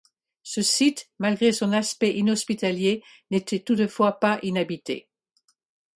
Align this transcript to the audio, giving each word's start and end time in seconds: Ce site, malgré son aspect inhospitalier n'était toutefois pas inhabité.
Ce 0.41 0.63
site, 0.63 1.11
malgré 1.19 1.51
son 1.51 1.73
aspect 1.73 2.15
inhospitalier 2.15 3.03
n'était 3.29 3.59
toutefois 3.59 4.13
pas 4.13 4.39
inhabité. 4.41 5.07